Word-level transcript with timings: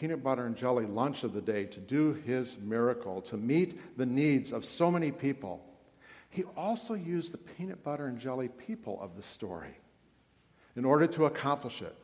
peanut 0.00 0.24
butter 0.24 0.46
and 0.46 0.56
jelly 0.56 0.86
lunch 0.86 1.24
of 1.24 1.34
the 1.34 1.42
day 1.42 1.66
to 1.66 1.78
do 1.78 2.14
his 2.24 2.56
miracle, 2.58 3.20
to 3.20 3.36
meet 3.36 3.98
the 3.98 4.06
needs 4.06 4.50
of 4.50 4.64
so 4.64 4.90
many 4.90 5.12
people, 5.12 5.62
he 6.30 6.42
also 6.56 6.94
used 6.94 7.32
the 7.32 7.38
peanut 7.38 7.84
butter 7.84 8.06
and 8.06 8.18
jelly 8.18 8.48
people 8.48 8.98
of 9.02 9.14
the 9.14 9.22
story 9.22 9.76
in 10.74 10.86
order 10.86 11.06
to 11.06 11.26
accomplish 11.26 11.82
it. 11.82 11.94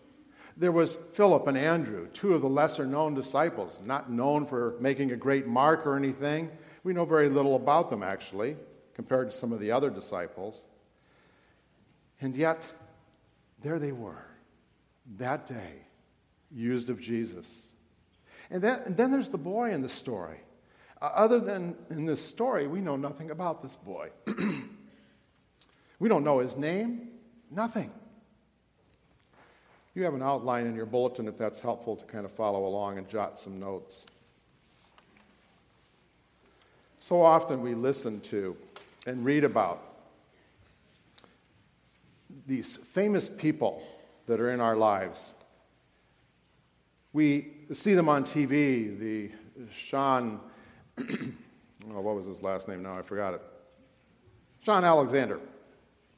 There 0.59 0.73
was 0.73 0.99
Philip 1.15 1.47
and 1.47 1.57
Andrew, 1.57 2.07
two 2.09 2.35
of 2.35 2.43
the 2.43 2.49
lesser 2.49 2.85
known 2.85 3.15
disciples, 3.15 3.79
not 3.83 4.11
known 4.11 4.45
for 4.45 4.75
making 4.79 5.13
a 5.13 5.17
great 5.17 5.47
mark 5.47 5.87
or 5.87 5.97
anything. 5.97 6.51
We 6.85 6.93
know 6.93 7.07
very 7.07 7.31
little 7.31 7.57
about 7.57 7.89
them, 7.89 8.03
actually, 8.03 8.57
compared 8.93 9.31
to 9.31 9.37
some 9.37 9.53
of 9.53 9.61
the 9.61 9.71
other 9.71 9.89
disciples. 9.89 10.67
And 12.21 12.37
yet, 12.37 12.63
there 13.63 13.79
they 13.79 13.93
were, 13.93 14.27
that 15.17 15.47
day, 15.47 15.73
used 16.51 16.91
of 16.91 17.01
Jesus. 17.01 17.66
And 18.51 18.63
then, 18.63 18.81
and 18.87 18.97
then 18.97 19.11
there's 19.11 19.29
the 19.29 19.39
boy 19.39 19.73
in 19.73 19.83
the 19.83 19.89
story. 19.89 20.39
Uh, 21.01 21.11
other 21.15 21.41
than 21.41 21.77
in 21.91 22.07
this 22.07 22.25
story, 22.25 22.67
we 22.67 22.81
know 22.81 22.97
nothing 22.97 23.31
about 23.31 23.63
this 23.63 23.77
boy. 23.77 24.11
we 25.99 26.09
don't 26.09 26.25
know 26.25 26.39
his 26.39 26.57
name, 26.57 27.09
nothing. 27.51 27.91
You 29.95 30.05
have 30.05 30.15
an 30.15 30.23
outline 30.23 30.67
in 30.67 30.75
your 30.75 30.87
bulletin 30.87 31.27
if 31.27 31.39
that's 31.39 31.61
helpful 31.61 31.97
to 31.97 32.05
kind 32.05 32.25
of 32.25 32.33
follow 32.33 32.67
along 32.67 32.99
and 32.99 33.09
jot 33.09 33.39
some 33.39 33.59
notes. 33.59 34.05
So 36.99 37.23
often 37.23 37.63
we 37.63 37.75
listen 37.75 38.21
to 38.23 38.57
and 39.07 39.25
read 39.25 39.45
about 39.45 39.83
these 42.47 42.77
famous 42.77 43.29
people 43.29 43.83
that 44.27 44.41
are 44.41 44.51
in 44.51 44.61
our 44.61 44.77
lives. 44.77 45.33
We 47.13 47.56
see 47.73 47.95
them 47.95 48.09
on 48.09 48.25
TV, 48.25 48.99
the 48.99 49.31
Sean, 49.71 50.41
oh, 50.99 52.01
what 52.01 52.15
was 52.15 52.27
his 52.27 52.43
last 52.43 52.69
name 52.69 52.83
now? 52.83 52.99
I 52.99 53.03
forgot 53.03 53.35
it. 53.35 53.43
Shaun 54.61 54.85
Alexander, 54.85 55.41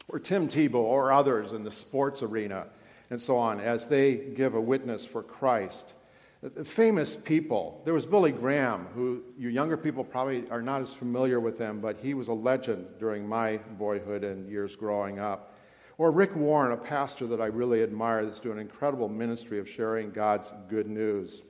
or 0.09 0.19
Tim 0.19 0.49
Tebow, 0.49 0.77
or 0.77 1.13
others 1.13 1.53
in 1.53 1.65
the 1.65 1.71
sports 1.71 2.23
arena 2.23 2.67
and 3.11 3.21
so 3.21 3.37
on 3.37 3.61
as 3.61 3.87
they 3.87 4.17
give 4.17 4.55
a 4.55 4.61
witness 4.61 5.07
for 5.07 5.23
Christ. 5.23 5.95
Uh, 6.45 6.63
famous 6.63 7.17
people. 7.17 7.81
There 7.85 7.95
was 7.95 8.07
Billy 8.07 8.33
Graham, 8.33 8.87
who 8.95 9.23
you 9.39 9.49
younger 9.49 9.77
people 9.77 10.05
probably 10.05 10.49
are 10.51 10.63
not 10.63 10.83
as 10.83 10.95
familiar 10.95 11.41
with 11.41 11.59
him, 11.59 11.81
but 11.81 11.97
he 12.01 12.15
was 12.15 12.29
a 12.29 12.33
legend 12.33 12.87
during 12.99 13.27
my 13.27 13.59
boyhood 13.79 14.25
and 14.25 14.49
years 14.49 14.77
growing 14.77 15.19
up. 15.19 15.58
Or 15.99 16.13
Rick 16.13 16.37
Warren, 16.37 16.73
a 16.73 16.77
pastor 16.77 17.27
that 17.27 17.41
I 17.41 17.47
really 17.47 17.83
admire 17.83 18.25
that's 18.25 18.39
doing 18.39 18.59
an 18.59 18.63
incredible 18.63 19.09
ministry 19.09 19.59
of 19.59 19.69
sharing 19.69 20.13
God's 20.13 20.53
good 20.69 20.87
news. 20.89 21.43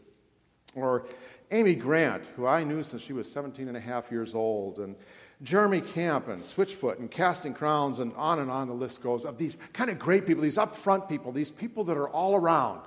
Or 0.74 1.06
Amy 1.50 1.74
Grant, 1.74 2.24
who 2.34 2.46
I 2.46 2.64
knew 2.64 2.82
since 2.82 3.02
she 3.02 3.12
was 3.12 3.30
17 3.30 3.68
and 3.68 3.76
a 3.76 3.80
half 3.80 4.10
years 4.10 4.34
old, 4.34 4.78
and 4.78 4.96
Jeremy 5.42 5.82
Camp 5.82 6.28
and 6.28 6.42
Switchfoot 6.42 6.98
and 6.98 7.10
Casting 7.10 7.52
Crowns 7.52 8.00
and 8.00 8.12
on 8.14 8.40
and 8.40 8.50
on 8.50 8.68
the 8.68 8.74
list 8.74 9.02
goes 9.02 9.24
of 9.24 9.36
these 9.36 9.58
kind 9.74 9.90
of 9.90 9.98
great 9.98 10.26
people, 10.26 10.42
these 10.42 10.56
upfront 10.56 11.08
people, 11.08 11.30
these 11.30 11.50
people 11.50 11.84
that 11.84 11.96
are 11.96 12.08
all 12.08 12.34
around. 12.34 12.80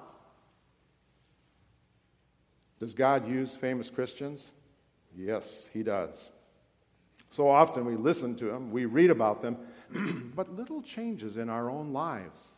Does 2.80 2.96
God 2.96 3.28
use 3.28 3.56
famous 3.56 3.92
Christians? 3.92 4.52
Yes, 5.16 5.70
He 5.72 5.84
does. 5.84 6.32
So 7.32 7.50
often 7.50 7.86
we 7.86 7.96
listen 7.96 8.36
to 8.36 8.46
them, 8.46 8.72
we 8.72 8.86
read 8.86 9.10
about 9.10 9.42
them, 9.42 9.58
but 10.36 10.56
little 10.56 10.82
changes 10.82 11.38
in 11.38 11.50
our 11.50 11.72
own 11.72 11.94
lives. 11.94 12.52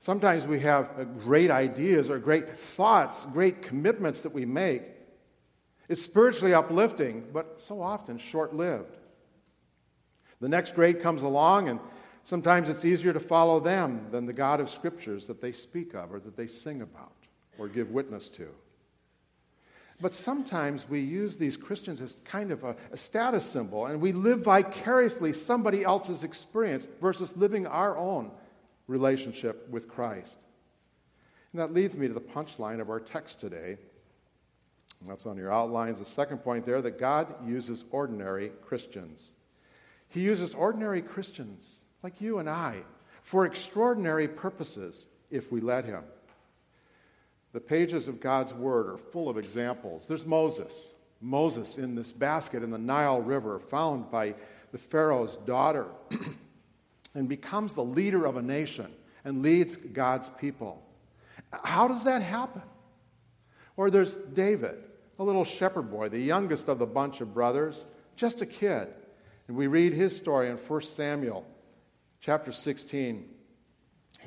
Sometimes 0.00 0.46
we 0.46 0.58
have 0.60 0.90
uh, 0.98 1.04
great 1.04 1.50
ideas 1.50 2.10
or 2.10 2.18
great 2.18 2.58
thoughts, 2.58 3.26
great 3.26 3.62
commitments 3.62 4.22
that 4.22 4.32
we 4.32 4.46
make, 4.46 4.82
it's 5.90 6.02
spiritually 6.02 6.54
uplifting, 6.54 7.24
but 7.32 7.60
so 7.60 7.82
often 7.82 8.16
short 8.16 8.54
lived. 8.54 8.96
The 10.40 10.48
next 10.48 10.76
grade 10.76 11.02
comes 11.02 11.24
along, 11.24 11.68
and 11.68 11.80
sometimes 12.22 12.68
it's 12.70 12.84
easier 12.84 13.12
to 13.12 13.18
follow 13.18 13.58
them 13.58 14.06
than 14.12 14.24
the 14.24 14.32
God 14.32 14.60
of 14.60 14.70
Scriptures 14.70 15.26
that 15.26 15.42
they 15.42 15.50
speak 15.50 15.94
of 15.94 16.12
or 16.12 16.20
that 16.20 16.36
they 16.36 16.46
sing 16.46 16.80
about 16.80 17.26
or 17.58 17.66
give 17.66 17.90
witness 17.90 18.28
to. 18.28 18.48
But 20.00 20.14
sometimes 20.14 20.88
we 20.88 21.00
use 21.00 21.36
these 21.36 21.56
Christians 21.56 22.00
as 22.00 22.16
kind 22.24 22.50
of 22.50 22.64
a, 22.64 22.74
a, 22.90 22.96
status 22.96 23.44
symbol, 23.44 23.86
and 23.86 24.00
we 24.00 24.12
live 24.12 24.40
vicariously 24.40 25.32
somebody 25.32 25.84
else's 25.84 26.24
experience 26.24 26.88
versus 27.00 27.36
living 27.36 27.66
our 27.66 27.98
own 27.98 28.30
relationship 28.86 29.68
with 29.68 29.88
Christ. 29.88 30.38
And 31.52 31.60
that 31.60 31.74
leads 31.74 31.96
me 31.96 32.08
to 32.08 32.14
the 32.14 32.20
punchline 32.20 32.80
of 32.80 32.88
our 32.88 33.00
text 33.00 33.40
today, 33.40 33.76
that's 35.06 35.26
on 35.26 35.36
your 35.36 35.52
outlines. 35.52 35.98
The 35.98 36.04
second 36.04 36.38
point 36.38 36.64
there 36.64 36.82
that 36.82 36.98
God 36.98 37.34
uses 37.46 37.84
ordinary 37.90 38.52
Christians. 38.62 39.32
He 40.08 40.20
uses 40.20 40.54
ordinary 40.54 41.00
Christians 41.00 41.76
like 42.02 42.20
you 42.20 42.38
and 42.38 42.48
I 42.48 42.82
for 43.22 43.46
extraordinary 43.46 44.28
purposes 44.28 45.06
if 45.30 45.50
we 45.50 45.60
let 45.60 45.84
Him. 45.84 46.04
The 47.52 47.60
pages 47.60 48.08
of 48.08 48.20
God's 48.20 48.54
Word 48.54 48.88
are 48.88 48.98
full 48.98 49.28
of 49.28 49.36
examples. 49.36 50.06
There's 50.06 50.26
Moses. 50.26 50.92
Moses 51.20 51.78
in 51.78 51.94
this 51.94 52.12
basket 52.12 52.62
in 52.62 52.70
the 52.70 52.78
Nile 52.78 53.20
River, 53.20 53.58
found 53.58 54.10
by 54.10 54.34
the 54.72 54.78
Pharaoh's 54.78 55.36
daughter, 55.36 55.86
and 57.14 57.28
becomes 57.28 57.74
the 57.74 57.84
leader 57.84 58.24
of 58.24 58.36
a 58.36 58.42
nation 58.42 58.90
and 59.24 59.42
leads 59.42 59.76
God's 59.76 60.30
people. 60.38 60.82
How 61.52 61.88
does 61.88 62.04
that 62.04 62.22
happen? 62.22 62.62
Or 63.76 63.90
there's 63.90 64.14
David, 64.14 64.76
a 65.18 65.24
little 65.24 65.44
shepherd 65.44 65.90
boy, 65.90 66.08
the 66.08 66.20
youngest 66.20 66.68
of 66.68 66.78
the 66.78 66.86
bunch 66.86 67.20
of 67.20 67.34
brothers, 67.34 67.84
just 68.16 68.42
a 68.42 68.46
kid. 68.46 68.88
And 69.48 69.56
we 69.56 69.66
read 69.66 69.92
his 69.92 70.16
story 70.16 70.48
in 70.48 70.56
1 70.56 70.80
Samuel 70.82 71.46
chapter 72.20 72.52
16, 72.52 73.28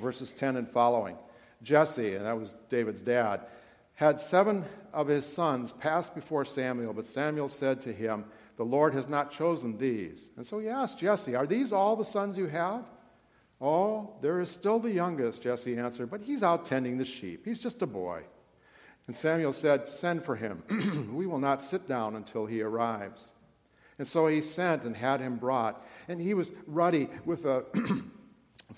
verses 0.02 0.32
10 0.34 0.58
and 0.58 0.70
following. 0.70 1.18
Jesse, 1.64 2.16
and 2.16 2.26
that 2.26 2.38
was 2.38 2.56
David's 2.70 3.02
dad, 3.02 3.42
had 3.96 4.20
seven 4.20 4.66
of 4.92 5.08
his 5.08 5.26
sons 5.26 5.72
pass 5.72 6.10
before 6.10 6.46
Samuel, 6.46 6.94
but 6.94 7.06
Samuel 7.06 7.48
said 7.48 7.82
to 7.82 7.94
him, 7.94 8.26
The 8.58 8.66
Lord 8.66 8.94
has 8.94 9.08
not 9.08 9.32
chosen 9.32 9.78
these. 9.78 10.30
And 10.36 10.46
so 10.46 10.60
he 10.60 10.68
asked 10.68 11.00
Jesse, 11.00 11.36
Are 11.36 11.48
these 11.48 11.72
all 11.72 11.96
the 11.96 12.06
sons 12.06 12.38
you 12.38 12.48
have? 12.48 12.86
Oh, 13.62 14.16
there 14.22 14.42
is 14.42 14.50
still 14.50 14.80
the 14.80 14.92
youngest, 14.92 15.42
Jesse 15.42 15.78
answered, 15.78 16.12
but 16.12 16.22
he's 16.22 16.44
out 16.44 16.66
tending 16.66 16.98
the 16.98 17.06
sheep. 17.06 17.46
He's 17.46 17.60
just 17.60 17.82
a 17.82 17.88
boy. 17.88 18.24
And 19.08 19.16
Samuel 19.16 19.54
said, 19.54 19.88
Send 19.88 20.24
for 20.24 20.36
him. 20.36 20.64
we 21.16 21.26
will 21.26 21.40
not 21.40 21.62
sit 21.62 21.88
down 21.88 22.16
until 22.16 22.46
he 22.46 22.62
arrives. 22.62 23.32
And 24.00 24.08
so 24.08 24.28
he 24.28 24.42
sent 24.42 24.84
and 24.84 24.96
had 24.96 25.20
him 25.20 25.38
brought. 25.38 25.86
And 26.08 26.20
he 26.20 26.34
was 26.34 26.52
ruddy 26.68 27.10
with 27.26 27.46
a 27.46 27.66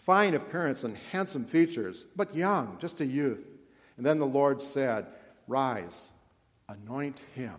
fine 0.06 0.36
appearance 0.36 0.84
and 0.84 0.98
handsome 1.12 1.46
features, 1.46 2.06
but 2.16 2.36
young, 2.36 2.78
just 2.80 3.02
a 3.02 3.06
youth. 3.06 3.46
And 3.98 4.06
then 4.06 4.20
the 4.20 4.26
Lord 4.26 4.62
said, 4.62 5.08
Rise, 5.48 6.12
anoint 6.70 7.24
him. 7.34 7.56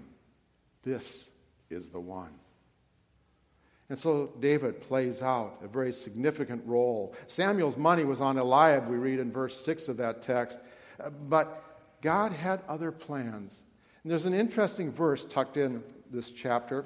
This 0.82 1.30
is 1.70 1.90
the 1.90 2.00
one. 2.00 2.32
And 3.88 3.98
so 3.98 4.32
David 4.40 4.80
plays 4.80 5.22
out 5.22 5.60
a 5.62 5.68
very 5.68 5.92
significant 5.92 6.62
role. 6.66 7.14
Samuel's 7.28 7.76
money 7.76 8.04
was 8.04 8.20
on 8.20 8.36
Eliab, 8.36 8.88
we 8.88 8.96
read 8.96 9.20
in 9.20 9.30
verse 9.30 9.60
6 9.64 9.88
of 9.88 9.96
that 9.98 10.22
text. 10.22 10.58
But 11.28 11.62
God 12.02 12.32
had 12.32 12.62
other 12.68 12.90
plans. 12.90 13.64
And 14.02 14.10
there's 14.10 14.26
an 14.26 14.34
interesting 14.34 14.92
verse 14.92 15.24
tucked 15.24 15.56
in 15.56 15.82
this 16.10 16.30
chapter. 16.30 16.84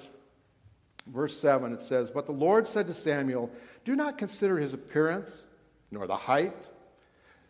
Verse 1.07 1.39
7, 1.39 1.73
it 1.73 1.81
says, 1.81 2.11
But 2.11 2.27
the 2.27 2.33
Lord 2.33 2.69
said 2.69 2.87
to 2.87 2.95
Samuel, 2.95 3.51
Do 3.85 3.97
not 3.97 4.19
consider 4.19 4.59
his 4.59 4.75
appearance, 4.75 5.47
nor 5.91 6.07
the 6.07 6.17
height, 6.17 6.69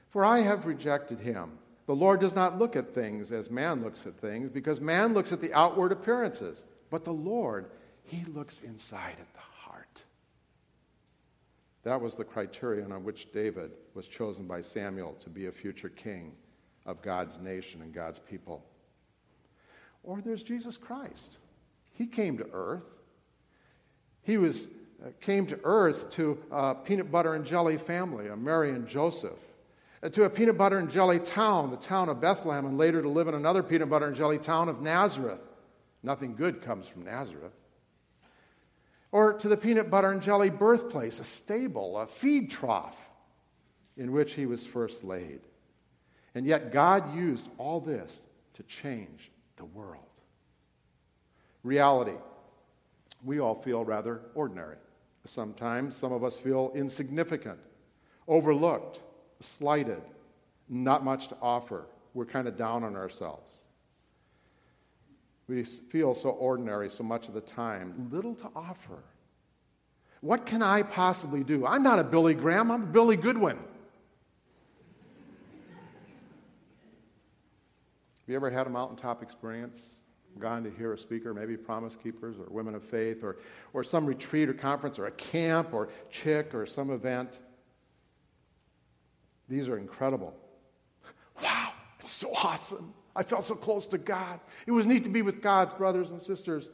for 0.09 0.25
I 0.25 0.41
have 0.41 0.67
rejected 0.67 1.19
him. 1.19 1.59
The 1.87 1.95
Lord 1.95 2.21
does 2.21 2.35
not 2.35 2.59
look 2.59 2.77
at 2.77 2.95
things 2.95 3.33
as 3.33 3.51
man 3.51 3.83
looks 3.83 4.07
at 4.07 4.15
things, 4.15 4.49
because 4.49 4.81
man 4.81 5.15
looks 5.15 5.33
at 5.33 5.41
the 5.41 5.53
outward 5.53 5.93
appearances. 5.93 6.63
But 6.91 7.05
the 7.05 7.13
Lord, 7.13 7.71
he 8.05 8.25
looks 8.25 8.61
inside 8.61 9.17
at 9.19 9.33
the 9.33 9.41
heart. 9.41 10.05
That 11.83 12.01
was 12.01 12.15
the 12.15 12.25
criterion 12.25 12.93
on 12.93 13.05
which 13.05 13.33
David 13.33 13.73
was 13.95 14.07
chosen 14.07 14.47
by 14.47 14.61
Samuel 14.61 15.15
to 15.21 15.31
be 15.31 15.47
a 15.47 15.53
future 15.53 15.89
king 15.89 16.33
of 16.87 17.03
God's 17.03 17.39
nation 17.39 17.83
and 17.83 17.93
God's 17.93 18.19
people. 18.19 18.65
Or 20.03 20.21
there's 20.21 20.43
Jesus 20.43 20.77
Christ. 20.77 21.37
He 21.93 22.07
came 22.07 22.39
to 22.39 22.47
earth. 22.53 22.85
He 24.23 24.39
was, 24.39 24.69
came 25.21 25.47
to 25.47 25.59
earth 25.65 26.11
to 26.11 26.39
a 26.51 26.75
peanut 26.75 27.11
butter 27.11 27.35
and 27.35 27.45
jelly 27.45 27.79
family, 27.79 28.29
a 28.29 28.37
Mary 28.37 28.71
and 28.71 28.87
Joseph, 28.87 29.39
uh, 30.03 30.09
to 30.11 30.25
a 30.25 30.31
peanut 30.31 30.59
butter 30.59 30.79
and 30.79 30.91
jelly 30.91 31.19
town, 31.19 31.71
the 31.71 31.77
town 31.77 32.09
of 32.09 32.21
Bethlehem, 32.21 32.67
and 32.67 32.79
later 32.79 33.03
to 33.03 33.09
live 33.09 33.29
in 33.29 33.35
another 33.35 33.63
peanut 33.63 33.89
butter 33.89 34.07
and 34.07 34.17
jelly 34.17 34.39
town 34.39 34.69
of 34.69 34.81
Nazareth. 34.83 35.41
Nothing 36.03 36.35
good 36.35 36.63
comes 36.63 36.89
from 36.89 37.05
Nazareth. 37.05 37.53
Or 39.13 39.33
to 39.35 39.49
the 39.49 39.57
peanut 39.57 39.91
butter 39.91 40.11
and 40.11 40.23
jelly 40.23 40.51
birthplace, 40.51 41.21
a 41.21 41.25
stable, 41.25 41.99
a 41.99 42.07
feed 42.07 42.51
trough 42.51 43.09
in 43.97 44.13
which 44.13 44.35
he 44.35 44.47
was 44.47 44.67
first 44.67 45.03
laid. 45.05 45.41
And 46.35 46.47
yet, 46.47 46.73
God 46.73 47.15
used 47.15 47.49
all 47.59 47.81
this 47.81 48.21
to 48.55 48.63
change 48.63 49.31
the 49.57 49.65
world. 49.65 50.05
Reality. 51.63 52.17
We 53.25 53.41
all 53.41 53.55
feel 53.55 53.85
rather 53.85 54.23
ordinary. 54.35 54.77
Sometimes 55.25 55.97
some 55.97 56.13
of 56.13 56.25
us 56.25 56.39
feel 56.39 56.73
insignificant, 56.75 57.59
overlooked, 58.27 59.01
slighted, 59.41 60.03
not 60.69 61.05
much 61.05 61.29
to 61.29 61.37
offer. 61.43 61.87
We're 62.15 62.25
kind 62.25 62.49
of 62.49 62.57
down 62.57 62.85
on 62.85 62.97
ourselves. 62.97 63.59
We 65.47 65.65
feel 65.65 66.15
so 66.15 66.31
ordinary 66.31 66.89
so 66.89 67.03
much 67.03 67.29
of 67.29 67.35
the 67.35 67.41
time, 67.41 68.09
little 68.13 68.35
to 68.37 68.49
offer. 68.55 69.03
What 70.21 70.47
can 70.47 70.63
I 70.63 70.83
possibly 70.83 71.43
do? 71.43 71.67
I'm 71.67 71.83
not 71.83 71.99
a 71.99 72.05
Billy 72.05 72.35
Graham, 72.35 72.71
I'm 72.71 72.83
a 72.83 72.87
Billy 72.87 73.17
Goodwin. 73.17 73.57
Have 73.57 73.67
you 78.29 78.37
ever 78.37 78.51
had 78.51 78.67
a 78.67 78.71
mountaintop 78.71 79.23
experience? 79.23 80.00
Gone 80.39 80.65
to 80.65 80.71
hear 80.71 80.93
a 80.93 80.99
speaker, 80.99 81.35
maybe 81.35 81.57
Promise 81.57 81.97
Keepers 81.97 82.37
or 82.39 82.47
Women 82.49 82.75
of 82.75 82.83
Faith, 82.83 83.23
or, 83.23 83.39
or 83.73 83.83
some 83.83 84.07
retreat 84.07 84.49
or 84.49 84.55
conference, 84.55 84.99
or 84.99 85.07
a 85.07 85.11
camp, 85.11 85.75
or 85.75 85.91
chick, 86.11 86.55
or 86.55 86.65
some 86.65 86.91
event? 86.91 87.41
These 89.49 89.69
are 89.69 89.77
incredible. 89.77 90.35
Wow, 91.43 91.73
it's 91.99 92.13
so 92.13 92.33
awesome. 92.33 92.95
I 93.15 93.23
felt 93.23 93.45
so 93.45 93.55
close 93.55 93.87
to 93.89 93.99
God. 93.99 94.41
It 94.67 94.71
was 94.71 94.87
neat 94.87 95.05
to 95.05 95.11
be 95.11 95.23
with 95.23 95.43
God's 95.43 95.73
brothers 95.73 96.11
and 96.11 96.23
sisters, 96.23 96.71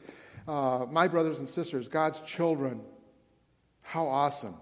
uh, 0.47 0.85
my 0.89 1.07
brothers 1.07 1.39
and 1.39 1.47
sisters, 1.47 1.87
God's 1.87 2.21
children. 2.21 2.81
How 3.81 4.05
awesome. 4.05 4.55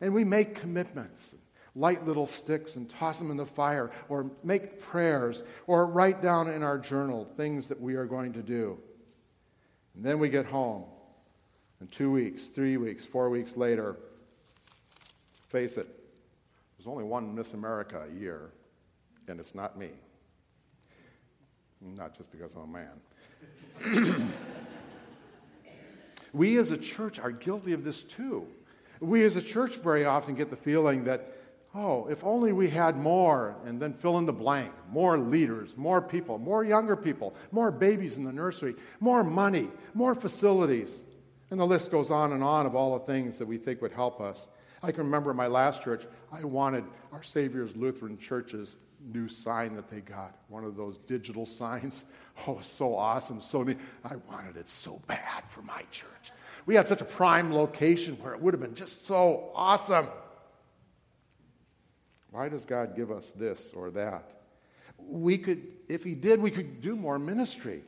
And 0.00 0.14
we 0.14 0.24
make 0.24 0.54
commitments, 0.54 1.34
light 1.74 2.04
little 2.06 2.26
sticks 2.26 2.76
and 2.76 2.88
toss 2.88 3.18
them 3.18 3.30
in 3.30 3.36
the 3.36 3.46
fire, 3.46 3.90
or 4.08 4.30
make 4.44 4.80
prayers, 4.80 5.42
or 5.66 5.86
write 5.86 6.22
down 6.22 6.50
in 6.50 6.62
our 6.62 6.78
journal 6.78 7.24
things 7.36 7.68
that 7.68 7.80
we 7.80 7.94
are 7.94 8.04
going 8.04 8.32
to 8.32 8.42
do. 8.42 8.78
And 9.94 10.04
then 10.04 10.18
we 10.18 10.28
get 10.28 10.46
home, 10.46 10.84
and 11.80 11.90
two 11.90 12.10
weeks, 12.10 12.46
three 12.46 12.76
weeks, 12.76 13.04
four 13.06 13.30
weeks 13.30 13.56
later, 13.56 13.96
face 15.48 15.76
it, 15.76 15.88
there's 16.76 16.86
only 16.86 17.04
one 17.04 17.34
Miss 17.34 17.54
America 17.54 18.04
a 18.10 18.20
year, 18.20 18.50
and 19.28 19.38
it's 19.38 19.54
not 19.54 19.78
me. 19.78 19.90
Not 21.80 22.16
just 22.16 22.30
because 22.30 22.52
I'm 22.54 22.62
a 22.62 23.94
man. 23.94 24.32
we 26.32 26.58
as 26.58 26.70
a 26.70 26.78
church 26.78 27.18
are 27.18 27.30
guilty 27.30 27.72
of 27.72 27.84
this 27.84 28.02
too. 28.02 28.46
We 29.00 29.24
as 29.24 29.36
a 29.36 29.42
church 29.42 29.76
very 29.76 30.04
often 30.04 30.34
get 30.34 30.50
the 30.50 30.56
feeling 30.56 31.04
that, 31.04 31.31
oh, 31.74 32.06
if 32.08 32.22
only 32.22 32.52
we 32.52 32.68
had 32.68 32.96
more, 32.96 33.56
and 33.64 33.80
then 33.80 33.94
fill 33.94 34.18
in 34.18 34.26
the 34.26 34.32
blank 34.32 34.72
more 34.90 35.18
leaders, 35.18 35.76
more 35.76 36.02
people, 36.02 36.38
more 36.38 36.64
younger 36.64 36.96
people, 36.96 37.34
more 37.50 37.70
babies 37.70 38.16
in 38.16 38.24
the 38.24 38.32
nursery, 38.32 38.74
more 39.00 39.24
money, 39.24 39.68
more 39.94 40.14
facilities. 40.14 41.02
And 41.50 41.58
the 41.58 41.66
list 41.66 41.90
goes 41.90 42.10
on 42.10 42.32
and 42.32 42.42
on 42.42 42.66
of 42.66 42.74
all 42.74 42.98
the 42.98 43.04
things 43.04 43.38
that 43.38 43.46
we 43.46 43.58
think 43.58 43.80
would 43.82 43.92
help 43.92 44.20
us. 44.20 44.48
I 44.82 44.90
can 44.90 45.04
remember 45.04 45.32
my 45.32 45.46
last 45.46 45.82
church, 45.82 46.04
I 46.32 46.44
wanted 46.44 46.84
our 47.12 47.22
Savior's 47.22 47.76
Lutheran 47.76 48.18
Church's 48.18 48.76
new 49.12 49.28
sign 49.28 49.74
that 49.76 49.88
they 49.88 50.00
got, 50.00 50.36
one 50.48 50.64
of 50.64 50.76
those 50.76 50.98
digital 50.98 51.46
signs. 51.60 52.04
Oh, 52.46 52.58
so 52.62 52.94
awesome, 52.94 53.40
so 53.40 53.62
neat. 53.62 53.78
I 54.04 54.16
wanted 54.30 54.56
it 54.56 54.68
so 54.68 55.00
bad 55.06 55.44
for 55.48 55.62
my 55.62 55.82
church. 55.90 56.32
We 56.64 56.74
had 56.74 56.86
such 56.86 57.00
a 57.00 57.04
prime 57.04 57.52
location 57.52 58.14
where 58.20 58.34
it 58.34 58.40
would 58.40 58.54
have 58.54 58.60
been 58.60 58.74
just 58.74 59.06
so 59.06 59.50
awesome. 59.54 60.06
Why 62.32 62.48
does 62.48 62.64
God 62.64 62.96
give 62.96 63.10
us 63.10 63.30
this 63.30 63.72
or 63.76 63.90
that? 63.90 64.24
We 64.98 65.38
could, 65.38 65.62
if 65.88 66.02
He 66.02 66.14
did, 66.14 66.40
we 66.40 66.50
could 66.50 66.80
do 66.80 66.96
more 66.96 67.18
ministry. 67.18 67.84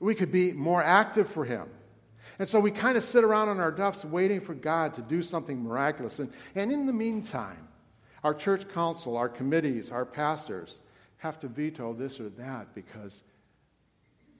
We 0.00 0.14
could 0.14 0.32
be 0.32 0.52
more 0.52 0.82
active 0.82 1.28
for 1.28 1.44
Him. 1.44 1.68
And 2.38 2.48
so 2.48 2.58
we 2.58 2.70
kind 2.70 2.96
of 2.96 3.04
sit 3.04 3.22
around 3.22 3.48
on 3.48 3.60
our 3.60 3.70
duffs 3.70 4.04
waiting 4.04 4.40
for 4.40 4.54
God 4.54 4.94
to 4.94 5.02
do 5.02 5.22
something 5.22 5.62
miraculous. 5.62 6.18
And, 6.18 6.32
and 6.56 6.72
in 6.72 6.86
the 6.86 6.92
meantime, 6.92 7.68
our 8.24 8.34
church 8.34 8.68
council, 8.68 9.16
our 9.16 9.28
committees, 9.28 9.92
our 9.92 10.04
pastors 10.04 10.80
have 11.18 11.38
to 11.40 11.48
veto 11.48 11.92
this 11.92 12.18
or 12.18 12.30
that 12.30 12.74
because 12.74 13.22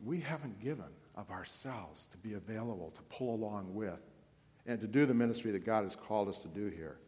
we 0.04 0.18
haven't 0.18 0.60
given 0.60 0.84
of 1.14 1.30
ourselves 1.30 2.08
to 2.10 2.16
be 2.18 2.34
available 2.34 2.90
to 2.90 3.02
pull 3.02 3.36
along 3.36 3.72
with 3.72 4.00
and 4.66 4.80
to 4.80 4.88
do 4.88 5.06
the 5.06 5.14
ministry 5.14 5.52
that 5.52 5.64
God 5.64 5.84
has 5.84 5.94
called 5.94 6.28
us 6.28 6.38
to 6.38 6.48
do 6.48 6.66
here. 6.66 6.98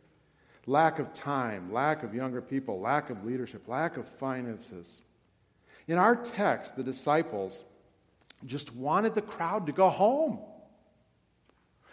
Lack 0.66 0.98
of 0.98 1.12
time, 1.12 1.72
lack 1.72 2.02
of 2.02 2.14
younger 2.14 2.42
people, 2.42 2.80
lack 2.80 3.10
of 3.10 3.24
leadership, 3.24 3.68
lack 3.68 3.96
of 3.96 4.08
finances. 4.08 5.00
In 5.86 5.96
our 5.98 6.16
text, 6.16 6.76
the 6.76 6.82
disciples 6.82 7.64
just 8.44 8.74
wanted 8.74 9.14
the 9.14 9.22
crowd 9.22 9.66
to 9.66 9.72
go 9.72 9.88
home. 9.88 10.40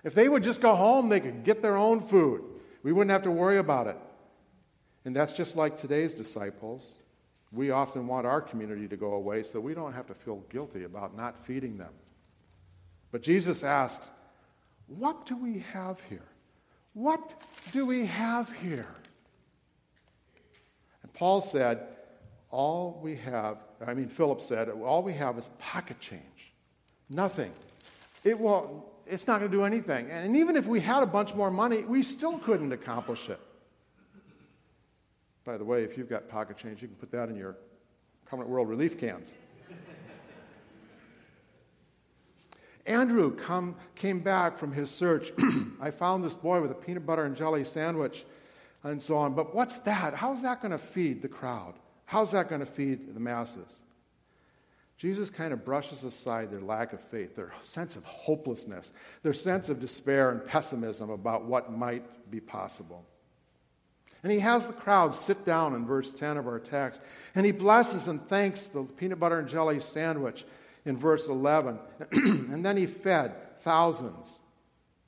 If 0.03 0.15
they 0.15 0.27
would 0.27 0.43
just 0.43 0.59
go 0.59 0.75
home, 0.75 1.07
they 1.07 1.19
could 1.19 1.43
get 1.43 1.61
their 1.61 1.77
own 1.77 2.01
food. 2.01 2.43
We 2.81 2.91
wouldn't 2.91 3.11
have 3.11 3.23
to 3.23 3.31
worry 3.31 3.57
about 3.57 3.87
it. 3.87 3.97
And 5.05 5.15
that's 5.15 5.33
just 5.33 5.55
like 5.55 5.77
today's 5.77 6.13
disciples. 6.13 6.97
We 7.51 7.69
often 7.71 8.07
want 8.07 8.25
our 8.25 8.41
community 8.41 8.87
to 8.87 8.97
go 8.97 9.13
away 9.13 9.43
so 9.43 9.59
we 9.59 9.73
don't 9.73 9.93
have 9.93 10.07
to 10.07 10.13
feel 10.13 10.43
guilty 10.49 10.83
about 10.83 11.15
not 11.15 11.45
feeding 11.45 11.77
them. 11.77 11.93
But 13.11 13.21
Jesus 13.21 13.63
asks, 13.63 14.11
What 14.87 15.25
do 15.25 15.37
we 15.37 15.59
have 15.71 16.01
here? 16.09 16.25
What 16.93 17.33
do 17.71 17.85
we 17.85 18.05
have 18.05 18.51
here? 18.53 18.87
And 21.01 21.11
Paul 21.13 21.41
said, 21.41 21.87
All 22.51 22.99
we 23.01 23.15
have, 23.17 23.57
I 23.85 23.93
mean, 23.93 24.07
Philip 24.07 24.41
said, 24.41 24.69
all 24.69 25.01
we 25.01 25.13
have 25.13 25.37
is 25.37 25.49
pocket 25.59 25.99
change. 25.99 26.53
Nothing. 27.09 27.51
It 28.23 28.39
won't, 28.39 28.83
it's 29.07 29.27
not 29.27 29.39
going 29.39 29.51
to 29.51 29.57
do 29.57 29.63
anything. 29.63 30.09
And 30.11 30.37
even 30.37 30.55
if 30.55 30.67
we 30.67 30.79
had 30.79 31.03
a 31.03 31.07
bunch 31.07 31.33
more 31.33 31.51
money, 31.51 31.81
we 31.81 32.03
still 32.03 32.37
couldn't 32.39 32.71
accomplish 32.71 33.29
it. 33.29 33.39
By 35.45 35.57
the 35.57 35.65
way, 35.65 35.83
if 35.83 35.97
you've 35.97 36.09
got 36.09 36.29
pocket 36.29 36.57
change, 36.57 36.81
you 36.81 36.87
can 36.87 36.95
put 36.97 37.11
that 37.11 37.29
in 37.29 37.35
your 37.35 37.57
Covenant 38.25 38.49
World 38.49 38.69
relief 38.69 38.97
cans. 38.97 39.33
Andrew 42.85 43.35
come, 43.35 43.75
came 43.95 44.19
back 44.19 44.57
from 44.57 44.71
his 44.71 44.91
search. 44.91 45.31
I 45.81 45.91
found 45.91 46.23
this 46.23 46.33
boy 46.33 46.61
with 46.61 46.71
a 46.71 46.75
peanut 46.75 47.05
butter 47.05 47.23
and 47.23 47.35
jelly 47.35 47.63
sandwich 47.63 48.25
and 48.83 49.01
so 49.01 49.17
on. 49.17 49.33
But 49.33 49.55
what's 49.55 49.79
that? 49.79 50.13
How's 50.13 50.41
that 50.41 50.61
going 50.61 50.71
to 50.71 50.77
feed 50.77 51.21
the 51.21 51.29
crowd? 51.29 51.75
How's 52.05 52.31
that 52.31 52.49
going 52.49 52.59
to 52.59 52.65
feed 52.65 53.13
the 53.13 53.19
masses? 53.19 53.79
Jesus 54.97 55.29
kind 55.29 55.53
of 55.53 55.65
brushes 55.65 56.03
aside 56.03 56.51
their 56.51 56.61
lack 56.61 56.93
of 56.93 57.01
faith, 57.01 57.35
their 57.35 57.51
sense 57.63 57.95
of 57.95 58.03
hopelessness, 58.05 58.91
their 59.21 59.33
sense 59.33 59.69
of 59.69 59.79
despair 59.79 60.29
and 60.29 60.45
pessimism 60.45 61.09
about 61.09 61.45
what 61.45 61.71
might 61.71 62.29
be 62.29 62.39
possible. 62.39 63.05
And 64.21 64.31
he 64.31 64.39
has 64.39 64.67
the 64.67 64.73
crowd 64.73 65.13
sit 65.13 65.43
down 65.45 65.75
in 65.75 65.85
verse 65.85 66.13
10 66.13 66.37
of 66.37 66.47
our 66.47 66.59
text. 66.59 67.01
And 67.35 67.45
he 67.45 67.51
blesses 67.51 68.07
and 68.07 68.25
thanks 68.29 68.67
the 68.67 68.83
peanut 68.83 69.19
butter 69.19 69.39
and 69.39 69.47
jelly 69.47 69.81
sandwich 69.81 70.45
in 70.85 70.97
verse 70.97 71.27
11. 71.27 71.79
and 72.11 72.65
then 72.65 72.77
he 72.77 72.85
fed 72.85 73.59
thousands. 73.61 74.41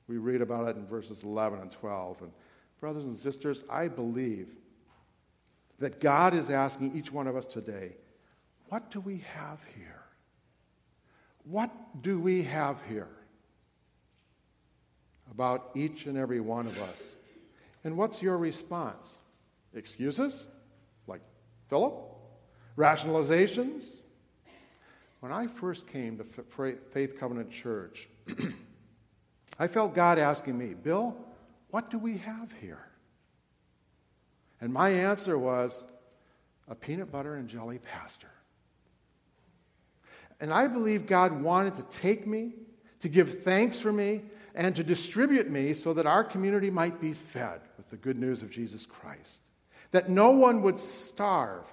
We 0.08 0.18
read 0.18 0.40
about 0.40 0.68
it 0.68 0.76
in 0.76 0.86
verses 0.86 1.22
11 1.22 1.60
and 1.60 1.70
12. 1.70 2.22
And 2.22 2.32
brothers 2.80 3.04
and 3.04 3.16
sisters, 3.16 3.64
I 3.70 3.88
believe 3.88 4.54
that 5.78 6.00
God 6.00 6.34
is 6.34 6.50
asking 6.50 6.96
each 6.96 7.12
one 7.12 7.26
of 7.26 7.36
us 7.36 7.44
today, 7.44 7.96
what 8.68 8.90
do 8.90 9.00
we 9.00 9.18
have 9.34 9.60
here? 9.76 10.02
What 11.44 11.70
do 12.02 12.18
we 12.18 12.42
have 12.44 12.82
here 12.88 13.08
about 15.30 15.70
each 15.74 16.06
and 16.06 16.16
every 16.16 16.40
one 16.40 16.66
of 16.66 16.78
us? 16.78 17.14
And 17.84 17.96
what's 17.96 18.22
your 18.22 18.36
response? 18.36 19.16
Excuses? 19.74 20.42
Like 21.06 21.20
Philip? 21.68 21.94
Rationalizations? 22.76 23.86
When 25.26 25.34
I 25.34 25.48
first 25.48 25.88
came 25.88 26.18
to 26.18 26.24
Faith 26.92 27.18
Covenant 27.18 27.50
Church, 27.50 28.08
I 29.58 29.66
felt 29.66 29.92
God 29.92 30.20
asking 30.20 30.56
me, 30.56 30.74
Bill, 30.74 31.16
what 31.70 31.90
do 31.90 31.98
we 31.98 32.18
have 32.18 32.52
here? 32.60 32.86
And 34.60 34.72
my 34.72 34.90
answer 34.90 35.36
was 35.36 35.82
a 36.68 36.76
peanut 36.76 37.10
butter 37.10 37.34
and 37.34 37.48
jelly 37.48 37.80
pastor. 37.80 38.30
And 40.38 40.52
I 40.52 40.68
believe 40.68 41.08
God 41.08 41.42
wanted 41.42 41.74
to 41.74 41.82
take 41.82 42.24
me, 42.24 42.52
to 43.00 43.08
give 43.08 43.42
thanks 43.42 43.80
for 43.80 43.92
me, 43.92 44.22
and 44.54 44.76
to 44.76 44.84
distribute 44.84 45.50
me 45.50 45.72
so 45.72 45.92
that 45.94 46.06
our 46.06 46.22
community 46.22 46.70
might 46.70 47.00
be 47.00 47.14
fed 47.14 47.62
with 47.76 47.90
the 47.90 47.96
good 47.96 48.16
news 48.16 48.42
of 48.42 48.50
Jesus 48.50 48.86
Christ. 48.86 49.40
That 49.90 50.08
no 50.08 50.30
one 50.30 50.62
would 50.62 50.78
starve 50.78 51.64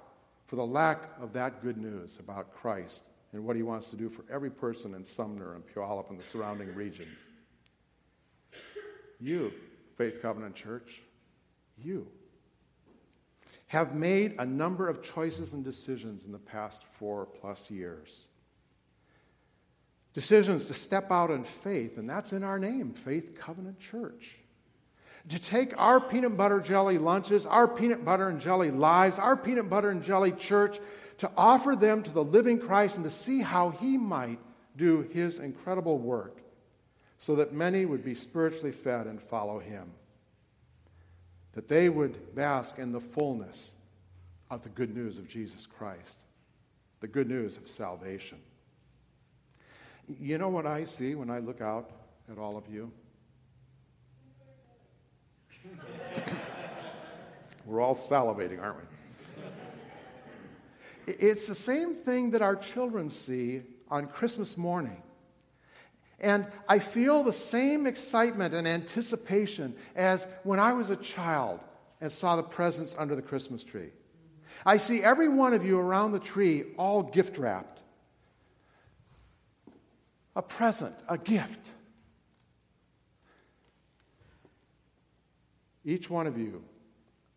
for 0.48 0.56
the 0.56 0.66
lack 0.66 1.04
of 1.22 1.34
that 1.34 1.62
good 1.62 1.78
news 1.78 2.18
about 2.18 2.52
Christ 2.52 3.04
and 3.34 3.44
what 3.44 3.56
he 3.56 3.64
wants 3.64 3.90
to 3.90 3.96
do 3.96 4.10
for 4.10 4.24
every 4.32 4.52
person 4.52 4.94
in 4.94 5.04
Sumner 5.04 5.56
and 5.56 5.64
Puyallup 5.66 6.10
and 6.10 6.20
the 6.20 6.24
surrounding 6.24 6.74
regions. 6.76 7.18
You, 9.20 9.52
Faith 9.98 10.22
Covenant 10.22 10.56
Church, 10.56 11.02
you 11.78 12.08
have 13.68 13.96
made 13.96 14.36
a 14.38 14.46
number 14.46 14.88
of 14.88 15.02
choices 15.02 15.54
and 15.54 15.64
decisions 15.64 16.26
in 16.26 16.32
the 16.32 16.38
past 16.38 16.84
four 16.94 17.26
plus 17.26 17.72
years. 17.72 18.28
Decisions 20.14 20.68
to 20.68 20.76
step 20.76 21.12
out 21.12 21.32
in 21.32 21.44
faith, 21.44 21.98
and 21.98 22.08
that's 22.08 22.34
in 22.34 22.44
our 22.44 22.60
name, 22.60 22.94
Faith 22.94 23.36
Covenant 23.36 23.80
Church. 23.80 24.36
To 25.30 25.40
take 25.40 25.76
our 25.80 26.00
peanut 26.00 26.38
butter 26.38 26.60
jelly 26.60 27.00
lunches, 27.00 27.48
our 27.48 27.68
peanut 27.68 28.06
butter 28.06 28.28
and 28.28 28.40
jelly 28.40 28.70
lives, 28.70 29.18
our 29.18 29.36
peanut 29.36 29.70
butter 29.70 29.90
and 29.90 30.04
jelly 30.04 30.34
church, 30.34 30.80
to 31.24 31.32
offer 31.38 31.74
them 31.74 32.04
to 32.04 32.12
the 32.12 32.22
living 32.22 32.60
Christ 32.60 32.98
and 32.98 33.06
to 33.06 33.10
see 33.10 33.40
how 33.40 33.70
He 33.70 33.98
might 33.98 34.40
do 34.76 35.08
His 35.14 35.40
incredible 35.40 35.98
work 35.98 36.42
so 37.18 37.38
that 37.38 37.54
many 37.54 37.86
would 37.86 38.04
be 38.04 38.14
spiritually 38.14 38.74
fed 38.74 39.08
and 39.08 39.22
follow 39.22 39.58
Him. 39.58 39.90
That 41.54 41.70
they 41.70 41.88
would 41.88 42.36
bask 42.36 42.78
in 42.78 42.92
the 42.92 43.00
fullness 43.00 43.72
of 44.52 44.64
the 44.64 44.70
good 44.70 44.94
news 44.94 45.18
of 45.18 45.30
Jesus 45.30 45.66
Christ, 45.66 46.26
the 47.00 47.08
good 47.08 47.30
news 47.30 47.56
of 47.56 47.70
salvation. 47.70 48.40
You 50.20 50.38
know 50.38 50.50
what 50.50 50.66
I 50.66 50.84
see 50.84 51.16
when 51.16 51.30
I 51.30 51.40
look 51.40 51.62
out 51.62 51.90
at 52.30 52.38
all 52.38 52.58
of 52.58 52.68
you? 52.68 52.92
We're 57.66 57.80
all 57.80 57.96
salivating, 57.96 58.62
aren't 58.62 58.80
we? 58.80 58.93
It's 61.08 61.48
the 61.48 61.56
same 61.56 61.94
thing 61.94 62.32
that 62.32 62.42
our 62.42 62.56
children 62.56 63.10
see 63.10 63.62
on 63.90 64.08
Christmas 64.08 64.58
morning. 64.58 65.02
And 66.20 66.48
I 66.70 66.80
feel 66.80 67.24
the 67.24 67.34
same 67.34 67.86
excitement 67.86 68.54
and 68.54 68.66
anticipation 68.68 69.76
as 69.96 70.26
when 70.44 70.60
I 70.60 70.74
was 70.74 70.90
a 70.90 70.96
child 70.96 71.60
and 72.00 72.12
saw 72.12 72.36
the 72.36 72.44
presents 72.44 72.96
under 72.98 73.16
the 73.16 73.22
Christmas 73.22 73.64
tree. 73.64 73.90
I 74.66 74.78
see 74.78 75.04
every 75.04 75.28
one 75.28 75.54
of 75.54 75.66
you 75.66 75.80
around 75.80 76.14
the 76.14 76.20
tree 76.20 76.64
all 76.78 77.04
gift 77.04 77.38
wrapped. 77.38 77.82
A 80.36 80.42
present, 80.42 80.96
a 81.10 81.18
gift. 81.18 81.70
Each 85.86 86.10
one 86.10 86.28
of 86.28 86.38
you, 86.38 86.64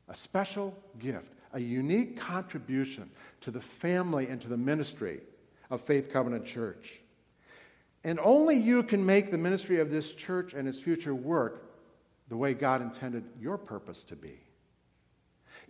a 0.09 0.15
special 0.15 0.77
gift, 0.99 1.33
a 1.57 1.61
unique 1.61 2.21
contribution 2.21 3.11
to 3.41 3.51
the 3.51 3.63
family 3.63 4.29
and 4.29 4.43
to 4.43 4.49
the 4.49 4.59
ministry 4.59 5.21
of 5.71 5.81
Faith 5.81 6.13
Covenant 6.13 6.45
Church. 6.45 7.01
And 8.05 8.21
only 8.21 8.57
you 8.57 8.83
can 8.83 9.07
make 9.07 9.31
the 9.31 9.39
ministry 9.39 9.81
of 9.81 9.91
this 9.91 10.13
church 10.13 10.53
and 10.53 10.69
its 10.69 10.79
future 10.79 11.15
work 11.15 11.73
the 12.29 12.37
way 12.37 12.53
God 12.53 12.83
intended 12.83 13.25
your 13.41 13.57
purpose 13.57 14.05
to 14.05 14.17
be. 14.17 14.39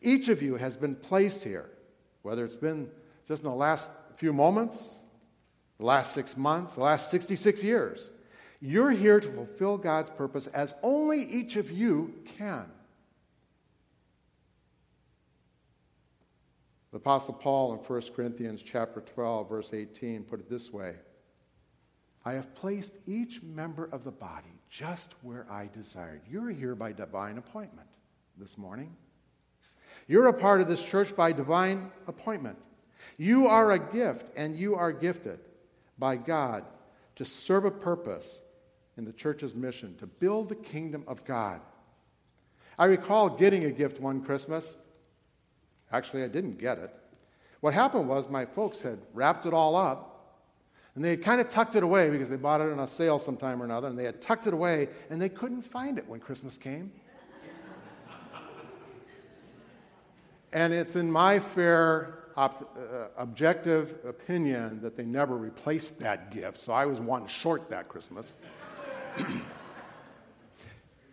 Each 0.02 0.28
of 0.28 0.43
you 0.43 0.57
has 0.57 0.76
been 0.76 0.97
placed 0.97 1.45
here, 1.45 1.71
whether 2.23 2.45
it's 2.45 2.57
been 2.57 2.90
just 3.28 3.45
in 3.45 3.49
the 3.49 3.55
last 3.55 3.88
few 4.16 4.33
moments, 4.33 4.97
the 5.78 5.87
last 5.87 6.14
six 6.14 6.37
months, 6.37 6.75
the 6.75 6.83
last 6.83 7.12
66 7.12 7.62
years. 7.62 8.11
You're 8.61 8.90
here 8.90 9.21
to 9.21 9.31
fulfill 9.31 9.78
God's 9.78 10.11
purpose 10.11 10.49
as 10.49 10.75
only 10.83 11.23
each 11.23 11.55
of 11.55 11.71
you 11.71 12.12
can. 12.37 12.66
The 16.97 17.03
Apostle 17.03 17.35
Paul 17.35 17.75
in 17.75 17.79
1 17.81 18.03
Corinthians 18.17 18.62
chapter 18.62 19.03
12, 19.03 19.50
verse 19.50 19.75
18, 19.75 20.25
put 20.25 20.41
it 20.41 20.49
this 20.49 20.73
way 20.73 20.95
I 22.25 22.33
have 22.33 22.55
placed 22.55 22.95
each 23.07 23.43
member 23.43 23.91
of 23.93 24.03
the 24.03 24.11
body 24.11 24.62
just 24.71 25.12
where 25.21 25.47
I 25.50 25.69
desired. 25.75 26.23
You're 26.26 26.49
here 26.49 26.75
by 26.75 26.93
divine 26.93 27.37
appointment 27.37 27.87
this 28.38 28.57
morning. 28.57 28.97
You're 30.09 30.29
a 30.29 30.33
part 30.33 30.62
of 30.62 30.69
this 30.69 30.83
church 30.83 31.15
by 31.15 31.33
divine 31.33 31.93
appointment. 32.07 32.57
You 33.19 33.47
are 33.47 33.73
a 33.73 33.79
gift, 33.79 34.31
and 34.35 34.57
you 34.57 34.75
are 34.75 34.91
gifted 34.91 35.41
by 35.99 36.17
God 36.17 36.65
to 37.17 37.26
serve 37.26 37.67
a 37.67 37.71
purpose 37.71 38.41
in 38.97 39.05
the 39.05 39.12
church's 39.12 39.55
mission 39.55 39.99
to 39.99 40.07
build 40.07 40.49
the 40.49 40.55
kingdom 40.57 41.05
of 41.07 41.26
God. 41.26 41.61
I 42.79 42.87
recall 42.87 43.29
getting 43.29 43.65
a 43.65 43.71
gift 43.71 44.00
one 44.00 44.23
Christmas. 44.23 44.76
Actually, 45.93 46.25
I 46.25 46.28
didn't 46.28 46.59
get 46.59 46.78
it. 46.78 46.95
What 47.61 47.75
happened 47.75 48.09
was 48.09 48.28
my 48.28 48.45
folks 48.45 48.81
had 48.81 48.99
wrapped 49.14 49.47
it 49.47 49.55
all 49.55 49.76
up 49.76 50.16
and 50.97 51.05
they 51.05 51.11
had 51.11 51.23
kind 51.23 51.40
of 51.40 51.49
tucked 51.49 51.76
it 51.76 51.83
away 51.83 52.09
because 52.09 52.31
they 52.31 52.37
bought 52.37 52.62
it 52.62 52.73
on 52.73 52.81
a 52.81 52.87
sale 52.87 53.19
sometime 53.19 53.61
or 53.61 53.66
another, 53.66 53.88
and 53.88 53.99
they 53.99 54.05
had 54.05 54.21
tucked 54.21 54.47
it 54.47 54.55
away 54.55 54.88
and 55.11 55.21
they 55.21 55.28
couldn't 55.28 55.61
find 55.61 55.99
it 55.99 56.09
when 56.09 56.21
Christmas 56.21 56.57
came. 56.57 56.90
and 60.55 60.73
it's 60.73 60.97
in 60.97 61.11
my 61.11 61.38
fair 61.38 62.31
uh, 62.37 62.49
objective 63.19 63.97
opinion 64.07 64.81
that 64.81 64.97
they 64.97 65.05
never 65.05 65.37
replaced 65.37 65.99
that 65.99 66.31
gift, 66.31 66.59
so 66.59 66.73
I 66.73 66.87
was 66.87 66.99
one 66.99 67.26
short 67.26 67.69
that 67.69 67.88
Christmas. 67.88 68.35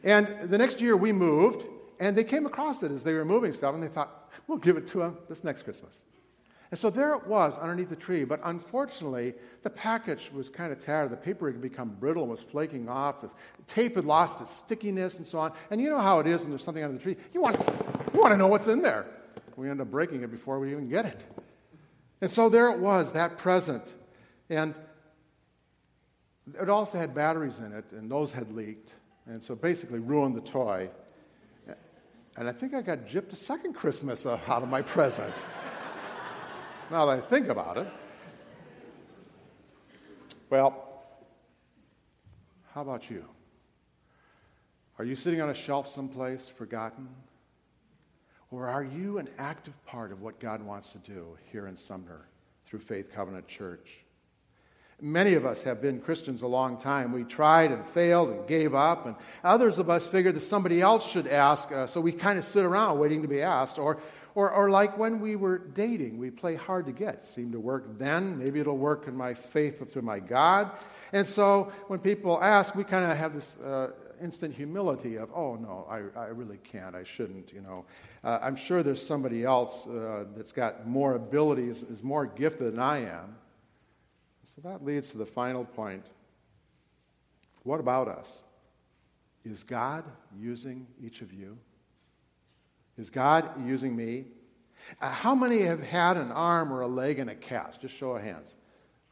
and 0.03 0.50
the 0.50 0.58
next 0.58 0.80
year 0.80 0.96
we 0.96 1.12
moved, 1.12 1.65
and 2.03 2.17
they 2.17 2.25
came 2.25 2.45
across 2.45 2.83
it 2.83 2.91
as 2.91 3.01
they 3.03 3.13
were 3.13 3.24
moving 3.24 3.53
stuff, 3.53 3.74
and 3.74 3.81
they 3.81 3.88
thought, 3.88 4.29
we'll 4.48 4.57
give 4.57 4.75
it 4.75 4.86
to 4.88 4.98
them 4.98 5.17
this 5.29 5.45
next 5.45 5.63
Christmas. 5.63 6.03
And 6.69 6.77
so 6.77 6.89
there 6.89 7.13
it 7.13 7.27
was 7.27 7.57
underneath 7.57 7.89
the 7.89 7.95
tree, 7.95 8.25
but 8.25 8.41
unfortunately, 8.43 9.36
the 9.62 9.69
package 9.69 10.29
was 10.33 10.50
kind 10.50 10.74
of 10.74 10.79
tattered. 10.79 11.12
The 11.12 11.17
paper 11.17 11.50
had 11.50 11.62
become 11.62 11.95
brittle 12.00 12.24
and 12.24 12.31
was 12.31 12.41
flaking 12.41 12.89
off. 12.89 13.22
The 13.22 13.29
tape 13.67 13.95
had 13.95 14.03
lost 14.03 14.41
its 14.41 14.51
stickiness 14.53 15.17
and 15.17 15.25
so 15.25 15.39
on. 15.39 15.53
And 15.69 15.79
you 15.79 15.89
know 15.89 16.00
how 16.00 16.19
it 16.19 16.27
is 16.27 16.41
when 16.41 16.50
there's 16.50 16.63
something 16.63 16.83
under 16.83 16.98
the 16.98 17.01
tree. 17.01 17.15
You 17.33 17.41
want, 17.41 17.57
you 18.13 18.19
want 18.19 18.33
to 18.33 18.38
know 18.38 18.48
what's 18.48 18.67
in 18.67 18.81
there. 18.81 19.05
We 19.55 19.69
end 19.69 19.79
up 19.79 19.89
breaking 19.89 20.24
it 20.24 20.31
before 20.31 20.60
we 20.60 20.72
even 20.72 20.89
get 20.89 21.05
it. 21.05 21.24
And 22.19 22.29
so 22.29 22.50
there 22.50 22.69
it 22.72 22.79
was, 22.79 23.13
that 23.13 23.38
present. 23.38 23.93
And 24.50 24.77
it 26.60 26.69
also 26.69 26.98
had 26.98 27.13
batteries 27.13 27.60
in 27.60 27.72
it, 27.72 27.86
and 27.91 28.12
those 28.12 28.33
had 28.33 28.51
leaked. 28.51 28.93
And 29.25 29.41
so 29.41 29.55
basically 29.55 30.00
ruined 30.00 30.36
the 30.36 30.41
toy. 30.41 30.89
And 32.36 32.50
I 32.50 32.52
think 32.52 32.74
I 32.74 32.82
got 32.82 33.06
gypped 33.06 33.32
a 33.32 33.36
second 33.36 33.74
Christmas 33.74 34.25
uh, 34.25 34.40
out 34.48 34.63
of 34.63 34.70
my 34.70 34.82
present. 34.82 35.36
now 36.90 37.06
that 37.06 37.18
I 37.18 37.22
think 37.22 37.48
about 37.48 37.78
it. 37.78 37.88
Well, 40.50 41.04
how 42.74 42.82
about 42.82 43.10
you? 43.10 43.25
Are 44.98 45.06
you 45.06 45.16
sitting 45.16 45.42
on 45.42 45.50
a 45.50 45.54
shelf 45.54 45.92
someplace, 45.92 46.48
forgotten? 46.48 47.08
Or 48.52 48.68
are 48.68 48.84
you 48.84 49.18
an 49.18 49.30
active 49.40 49.74
part 49.86 50.12
of 50.12 50.22
what 50.22 50.40
God 50.40 50.62
wants 50.62 50.92
to 50.92 51.00
do 51.00 51.38
here 51.52 51.68
in 51.68 51.75
Sumner 51.75 52.28
through 52.66 52.80
Faith 52.80 53.12
Covenant 53.12 53.48
Church? 53.48 54.02
Many 55.02 55.34
of 55.34 55.46
us 55.46 55.62
have 55.64 55.82
been 55.82 56.00
Christians 56.00 56.44
a 56.44 56.48
long 56.48 56.78
time. 56.78 57.12
We 57.12 57.24
tried 57.24 57.72
and 57.72 57.86
failed 57.86 58.30
and 58.30 58.48
gave 58.48 58.74
up, 58.74 59.06
and 59.06 59.16
others 59.44 59.78
of 59.78 59.90
us 59.90 60.08
figured 60.08 60.36
that 60.36 60.42
somebody 60.42 60.82
else 60.82 61.10
should 61.10 61.28
ask, 61.28 61.72
uh, 61.72 61.88
so 61.88 62.00
we 62.00 62.12
kind 62.12 62.40
of 62.40 62.46
sit 62.46 62.64
around 62.64 63.00
waiting 63.00 63.22
to 63.22 63.28
be 63.28 63.42
asked. 63.42 63.80
Or, 63.80 64.00
or, 64.36 64.52
or 64.52 64.70
like 64.70 64.98
when 64.98 65.20
we 65.20 65.36
were 65.36 65.58
dating, 65.58 66.18
we 66.18 66.32
play 66.32 66.56
hard 66.56 66.86
to 66.86 66.92
get. 66.92 67.16
It 67.16 67.28
seemed 67.28 67.52
to 67.52 67.60
work 67.60 68.00
then. 68.00 68.38
Maybe 68.38 68.60
it'll 68.60 68.78
work 68.78 69.08
in 69.08 69.16
my 69.16 69.34
faith 69.34 69.92
through 69.92 70.02
my 70.04 70.20
God. 70.20 70.72
And 71.12 71.28
so 71.28 71.72
when 71.88 72.00
people 72.00 72.42
ask, 72.42 72.74
we 72.74 72.84
kind 72.84 73.12
of 73.12 73.18
have 73.18 73.34
this 73.34 73.58
uh, 73.58 73.92
instant 74.22 74.56
humility 74.56 75.18
of, 75.18 75.30
oh, 75.36 75.56
no, 75.56 75.86
I, 75.90 76.20
I 76.20 76.28
really 76.28 76.58
can't. 76.64 76.96
I 76.96 77.04
shouldn't, 77.04 77.52
you 77.52 77.62
know. 77.62 77.86
Uh, 78.24 78.40
I'm 78.42 78.56
sure 78.56 78.82
there's 78.82 79.06
somebody 79.06 79.44
else 79.44 79.86
uh, 79.86 80.26
that's 80.36 80.54
got 80.54 80.88
more 80.88 81.16
abilities, 81.16 81.84
is 81.84 82.04
more 82.04 82.26
gifted 82.26 82.74
than 82.74 82.80
I 82.80 83.00
am. 83.00 83.36
So 84.55 84.62
that 84.67 84.86
leads 84.86 85.12
to 85.12 85.17
the 85.17 85.25
final 85.25 85.65
point. 85.65 86.05
What 87.63 87.79
about 87.79 88.07
us? 88.07 88.43
Is 89.43 89.63
God 89.63 90.03
using 90.38 90.86
each 91.01 91.22
of 91.22 91.33
you? 91.33 91.57
Is 92.98 93.10
God 93.10 93.50
using 93.65 93.95
me? 93.95 94.25
Uh, 95.01 95.10
how 95.10 95.33
many 95.33 95.62
have 95.62 95.81
had 95.81 96.17
an 96.17 96.31
arm 96.31 96.72
or 96.72 96.81
a 96.81 96.88
leg 96.88 97.19
in 97.19 97.29
a 97.29 97.36
cast? 97.36 97.81
Just 97.81 97.95
show 97.95 98.12
of 98.12 98.22
hands. 98.22 98.53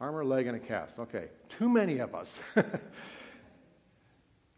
Arm 0.00 0.14
or 0.14 0.24
leg 0.24 0.46
in 0.46 0.54
a 0.54 0.60
cast. 0.60 0.98
Okay. 0.98 1.28
Too 1.48 1.68
many 1.68 1.98
of 1.98 2.14
us. 2.14 2.40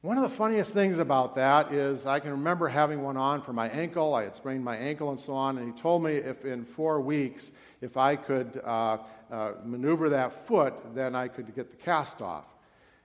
One 0.04 0.18
of 0.18 0.22
the 0.22 0.28
funniest 0.28 0.74
things 0.74 0.98
about 0.98 1.34
that 1.36 1.72
is 1.72 2.04
I 2.04 2.20
can 2.20 2.32
remember 2.32 2.68
having 2.68 3.02
one 3.02 3.16
on 3.16 3.40
for 3.40 3.54
my 3.54 3.70
ankle. 3.70 4.14
I 4.14 4.24
had 4.24 4.36
sprained 4.36 4.62
my 4.62 4.76
ankle 4.76 5.08
and 5.08 5.18
so 5.18 5.32
on, 5.32 5.56
and 5.56 5.72
he 5.72 5.80
told 5.80 6.04
me 6.04 6.12
if 6.12 6.44
in 6.44 6.62
four 6.62 7.00
weeks, 7.00 7.52
if 7.80 7.96
I 7.96 8.14
could 8.16 8.60
uh, 8.62 8.98
uh, 9.34 9.54
maneuver 9.64 10.08
that 10.10 10.32
foot, 10.32 10.94
then 10.94 11.16
I 11.16 11.26
could 11.26 11.52
get 11.56 11.68
the 11.68 11.76
cast 11.76 12.22
off. 12.22 12.44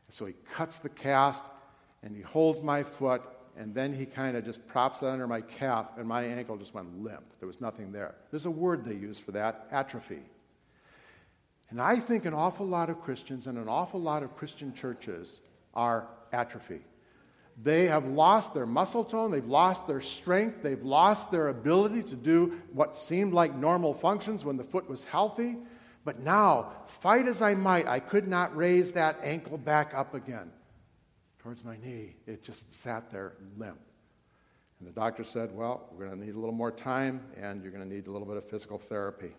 So 0.10 0.28
he 0.28 0.34
cuts 0.52 0.78
the 0.78 0.90
cast 0.90 1.44
and 2.04 2.16
he 2.16 2.22
holds 2.22 2.62
my 2.62 2.84
foot, 2.84 3.24
and 3.58 3.74
then 3.74 3.92
he 3.92 4.06
kind 4.06 4.38
of 4.38 4.46
just 4.46 4.66
props 4.68 5.02
it 5.02 5.08
under 5.08 5.28
my 5.28 5.42
calf, 5.42 5.88
and 5.98 6.08
my 6.08 6.24
ankle 6.24 6.56
just 6.56 6.74
went 6.74 7.04
limp. 7.04 7.24
There 7.40 7.48
was 7.48 7.60
nothing 7.60 7.92
there. 7.92 8.16
There's 8.30 8.46
a 8.46 8.52
word 8.52 8.86
they 8.86 8.94
use 8.94 9.20
for 9.20 9.32
that 9.32 9.68
atrophy. 9.72 10.22
And 11.72 11.82
I 11.82 11.98
think 11.98 12.26
an 12.26 12.34
awful 12.34 12.66
lot 12.66 12.90
of 12.90 13.02
Christians 13.02 13.48
and 13.48 13.58
an 13.58 13.68
awful 13.68 14.00
lot 14.00 14.22
of 14.22 14.38
Christian 14.38 14.74
churches 14.74 15.42
are 15.74 16.08
atrophy. 16.32 16.82
They 17.62 17.88
have 17.88 18.06
lost 18.06 18.54
their 18.54 18.68
muscle 18.68 19.04
tone, 19.04 19.32
they've 19.32 19.44
lost 19.44 19.88
their 19.88 20.00
strength, 20.00 20.62
they've 20.62 20.84
lost 20.84 21.32
their 21.32 21.48
ability 21.48 22.04
to 22.04 22.16
do 22.16 22.62
what 22.72 22.96
seemed 22.96 23.34
like 23.34 23.56
normal 23.56 23.94
functions 23.96 24.46
when 24.46 24.58
the 24.58 24.64
foot 24.64 24.88
was 24.88 25.04
healthy. 25.04 25.58
But 26.10 26.22
now, 26.22 26.72
fight 26.88 27.28
as 27.28 27.40
I 27.40 27.54
might, 27.54 27.86
I 27.86 28.00
could 28.00 28.28
not 28.28 28.58
raise 28.58 28.94
that 28.94 29.20
ankle 29.22 29.60
back 29.60 29.94
up 29.94 30.16
again 30.16 30.50
towards 31.38 31.64
my 31.64 31.78
knee. 31.78 32.16
It 32.26 32.42
just 32.42 32.74
sat 32.74 33.12
there 33.12 33.34
limp. 33.60 33.78
And 34.80 34.88
the 34.88 34.92
doctor 34.92 35.24
said, 35.24 35.54
Well, 35.54 35.88
we're 35.92 36.08
going 36.08 36.20
to 36.20 36.26
need 36.26 36.34
a 36.34 36.40
little 36.40 36.56
more 36.56 36.72
time, 36.72 37.24
and 37.40 37.62
you're 37.62 37.72
going 37.72 37.88
to 37.88 37.96
need 37.96 38.08
a 38.08 38.12
little 38.12 38.26
bit 38.28 38.38
of 38.38 38.50
physical 38.50 38.80
therapy. 38.80 39.36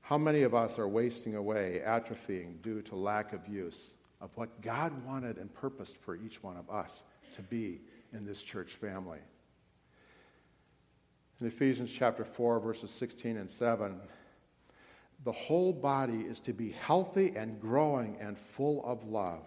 How 0.00 0.16
many 0.16 0.40
of 0.40 0.54
us 0.54 0.78
are 0.78 0.88
wasting 0.88 1.34
away, 1.34 1.82
atrophying 1.86 2.62
due 2.62 2.80
to 2.80 2.96
lack 2.96 3.34
of 3.34 3.46
use 3.46 3.92
of 4.22 4.30
what 4.36 4.62
God 4.62 5.04
wanted 5.04 5.36
and 5.36 5.52
purposed 5.52 5.98
for 5.98 6.16
each 6.16 6.42
one 6.42 6.56
of 6.56 6.70
us 6.70 7.04
to 7.34 7.42
be 7.42 7.82
in 8.14 8.24
this 8.24 8.40
church 8.40 8.76
family? 8.76 9.20
In 11.42 11.46
Ephesians 11.46 11.92
chapter 11.92 12.24
4, 12.24 12.58
verses 12.58 12.90
16 12.90 13.36
and 13.36 13.50
7, 13.50 14.00
the 15.24 15.32
whole 15.32 15.72
body 15.72 16.20
is 16.20 16.40
to 16.40 16.52
be 16.52 16.70
healthy 16.70 17.34
and 17.36 17.60
growing 17.60 18.16
and 18.20 18.38
full 18.38 18.84
of 18.84 19.04
love. 19.04 19.42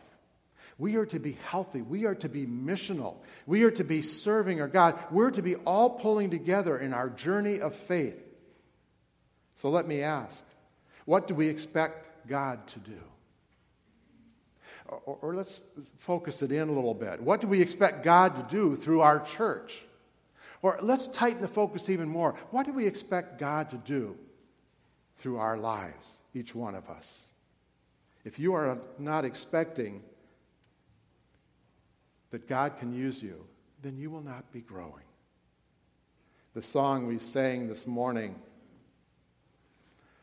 We 0.77 0.95
are 0.95 1.05
to 1.07 1.19
be 1.19 1.37
healthy. 1.45 1.81
We 1.81 2.05
are 2.05 2.15
to 2.15 2.29
be 2.29 2.45
missional. 2.45 3.17
We 3.45 3.63
are 3.63 3.71
to 3.71 3.83
be 3.83 4.01
serving 4.01 4.61
our 4.61 4.67
God. 4.67 4.97
We're 5.11 5.31
to 5.31 5.41
be 5.41 5.55
all 5.55 5.89
pulling 5.89 6.29
together 6.29 6.77
in 6.77 6.93
our 6.93 7.09
journey 7.09 7.59
of 7.59 7.75
faith. 7.75 8.17
So 9.55 9.69
let 9.69 9.87
me 9.87 10.01
ask 10.01 10.43
what 11.05 11.27
do 11.27 11.35
we 11.35 11.47
expect 11.47 12.27
God 12.27 12.65
to 12.67 12.79
do? 12.79 12.99
Or, 14.87 15.17
or, 15.21 15.35
let's 15.35 15.61
focus 15.97 16.41
it 16.41 16.51
in 16.51 16.67
a 16.67 16.71
little 16.71 16.95
bit. 16.95 17.21
What 17.21 17.41
do 17.41 17.47
we 17.47 17.61
expect 17.61 18.03
God 18.03 18.35
to 18.35 18.55
do 18.55 18.75
through 18.75 19.01
our 19.01 19.19
church? 19.19 19.85
Or 20.63 20.79
let's 20.81 21.07
tighten 21.07 21.41
the 21.41 21.47
focus 21.47 21.89
even 21.89 22.09
more. 22.09 22.35
What 22.49 22.65
do 22.65 22.73
we 22.73 22.87
expect 22.87 23.37
God 23.37 23.69
to 23.69 23.77
do 23.77 24.17
through 25.19 25.37
our 25.37 25.57
lives, 25.57 26.13
each 26.33 26.55
one 26.55 26.75
of 26.75 26.89
us? 26.89 27.25
If 28.25 28.39
you 28.39 28.53
are 28.53 28.77
not 28.97 29.25
expecting 29.25 30.01
that 32.31 32.47
God 32.47 32.77
can 32.77 32.93
use 32.93 33.21
you, 33.21 33.45
then 33.81 33.97
you 33.97 34.09
will 34.09 34.21
not 34.21 34.51
be 34.51 34.61
growing. 34.61 35.03
The 36.53 36.61
song 36.61 37.07
we 37.07 37.19
sang 37.19 37.67
this 37.67 37.87
morning 37.87 38.35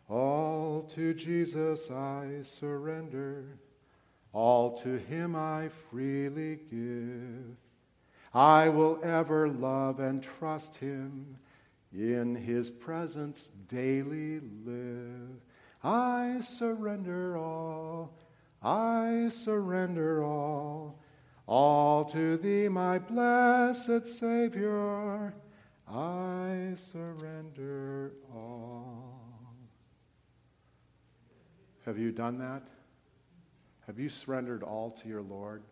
all 0.08 0.82
to 0.90 1.14
Jesus 1.14 1.90
I 1.90 2.42
surrender, 2.42 3.58
all 4.32 4.76
to 4.78 4.98
him 4.98 5.34
I 5.34 5.68
freely 5.90 6.60
give. 6.70 7.56
I 8.32 8.68
will 8.68 9.00
ever 9.02 9.48
love 9.48 9.98
and 9.98 10.22
trust 10.22 10.76
him, 10.76 11.38
in 11.96 12.34
his 12.34 12.70
presence 12.70 13.48
daily 13.68 14.40
live. 14.64 15.40
I 15.82 16.40
surrender 16.40 17.38
all, 17.38 18.18
I 18.62 19.28
surrender 19.30 20.22
all, 20.22 21.00
all 21.46 22.04
to 22.06 22.36
thee, 22.36 22.68
my 22.68 22.98
blessed 22.98 24.06
Savior, 24.06 25.34
I 25.88 26.72
surrender 26.74 28.12
all. 28.34 29.22
Have 31.86 31.98
you 31.98 32.10
done 32.10 32.38
that? 32.38 32.66
Have 33.86 34.00
you 34.00 34.08
surrendered 34.08 34.64
all 34.64 34.90
to 34.90 35.08
your 35.08 35.22
Lord? 35.22 35.62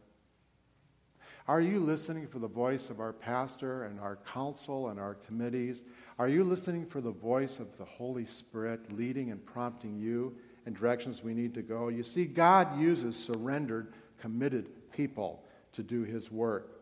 Are 1.47 1.61
you 1.61 1.79
listening 1.79 2.27
for 2.27 2.39
the 2.39 2.49
voice 2.49 2.89
of 2.89 3.01
our 3.01 3.13
pastor 3.13 3.85
and 3.85 4.01
our 4.01 4.17
council 4.17 4.89
and 4.89 4.99
our 4.99 5.15
committees? 5.15 5.83
Are 6.19 6.29
you 6.29 6.43
listening 6.43 6.87
for 6.87 7.03
the 7.03 7.11
voice 7.11 7.59
of 7.59 7.77
the 7.77 7.85
Holy 7.85 8.25
Spirit 8.25 8.91
leading 8.97 9.31
and 9.31 9.45
prompting 9.45 9.99
you 9.99 10.35
in 10.65 10.73
directions 10.73 11.23
we 11.23 11.35
need 11.35 11.53
to 11.55 11.63
go? 11.63 11.89
You 11.89 12.03
see, 12.03 12.25
God 12.25 12.79
uses 12.79 13.15
surrendered, 13.17 13.93
committed 14.19 14.71
people 14.91 15.45
to 15.73 15.83
do 15.83 16.03
His 16.03 16.31
work. 16.31 16.81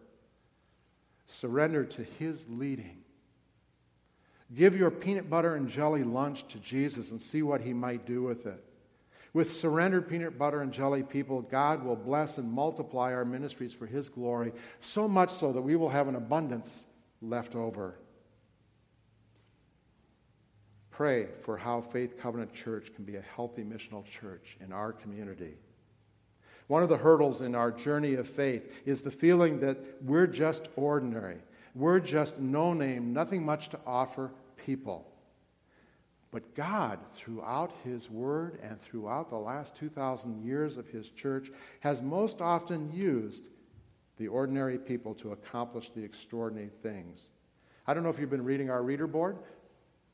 Surrender 1.26 1.84
to 1.84 2.04
His 2.04 2.46
leading. 2.48 2.98
Give 4.54 4.76
your 4.76 4.92
peanut 4.92 5.28
butter 5.28 5.56
and 5.56 5.68
jelly 5.68 6.04
lunch 6.04 6.46
to 6.48 6.60
Jesus 6.60 7.10
and 7.10 7.20
see 7.20 7.42
what 7.42 7.62
He 7.62 7.72
might 7.72 8.06
do 8.06 8.22
with 8.22 8.46
it. 8.46 8.62
With 9.34 9.50
surrendered 9.50 10.08
peanut 10.08 10.38
butter 10.38 10.60
and 10.60 10.72
jelly 10.72 11.02
people, 11.02 11.40
God 11.40 11.82
will 11.82 11.96
bless 11.96 12.36
and 12.36 12.52
multiply 12.52 13.14
our 13.14 13.24
ministries 13.24 13.72
for 13.72 13.86
His 13.86 14.08
glory, 14.08 14.52
so 14.78 15.08
much 15.08 15.30
so 15.30 15.52
that 15.52 15.62
we 15.62 15.74
will 15.76 15.88
have 15.88 16.08
an 16.08 16.16
abundance 16.16 16.84
left 17.22 17.54
over. 17.54 17.96
Pray 20.90 21.28
for 21.40 21.56
how 21.56 21.80
Faith 21.80 22.18
Covenant 22.20 22.52
Church 22.52 22.94
can 22.94 23.04
be 23.04 23.16
a 23.16 23.22
healthy 23.22 23.62
missional 23.62 24.04
church 24.04 24.58
in 24.60 24.72
our 24.72 24.92
community. 24.92 25.54
One 26.66 26.82
of 26.82 26.90
the 26.90 26.98
hurdles 26.98 27.40
in 27.40 27.54
our 27.54 27.70
journey 27.70 28.14
of 28.14 28.28
faith 28.28 28.70
is 28.84 29.00
the 29.00 29.10
feeling 29.10 29.60
that 29.60 29.78
we're 30.02 30.26
just 30.26 30.68
ordinary. 30.76 31.38
We're 31.74 32.00
just 32.00 32.38
no 32.38 32.74
name, 32.74 33.14
nothing 33.14 33.44
much 33.44 33.70
to 33.70 33.80
offer 33.86 34.30
people. 34.56 35.11
But 36.32 36.54
God, 36.54 36.98
throughout 37.12 37.72
His 37.84 38.10
Word 38.10 38.58
and 38.62 38.80
throughout 38.80 39.28
the 39.28 39.36
last 39.36 39.76
2,000 39.76 40.42
years 40.42 40.78
of 40.78 40.88
His 40.88 41.10
church, 41.10 41.52
has 41.80 42.00
most 42.00 42.40
often 42.40 42.90
used 42.90 43.44
the 44.16 44.28
ordinary 44.28 44.78
people 44.78 45.14
to 45.16 45.32
accomplish 45.32 45.90
the 45.90 46.02
extraordinary 46.02 46.70
things. 46.82 47.28
I 47.86 47.92
don't 47.92 48.02
know 48.02 48.08
if 48.08 48.18
you've 48.18 48.30
been 48.30 48.44
reading 48.44 48.70
our 48.70 48.82
reader 48.82 49.06
board, 49.06 49.36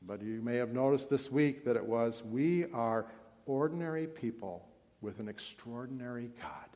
but 0.01 0.21
you 0.21 0.41
may 0.41 0.57
have 0.57 0.73
noticed 0.73 1.09
this 1.09 1.31
week 1.31 1.63
that 1.63 1.77
it 1.77 1.85
was 1.85 2.21
We 2.23 2.65
are 2.73 3.05
ordinary 3.45 4.05
people 4.05 4.67
with 5.01 5.19
an 5.19 5.29
extraordinary 5.29 6.31
God. 6.41 6.67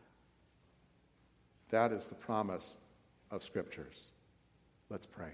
That 1.70 1.92
is 1.92 2.08
the 2.08 2.16
promise 2.16 2.76
of 3.30 3.44
Scriptures. 3.44 4.12
Let's 4.90 5.06
pray. 5.06 5.32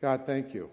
God, 0.00 0.24
thank 0.26 0.54
you 0.54 0.70